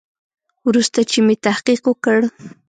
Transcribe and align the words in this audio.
وروسته 0.67 0.99
چې 1.09 1.19
مې 1.25 1.35
تحقیق 1.45 1.81
وکړ. 1.87 2.17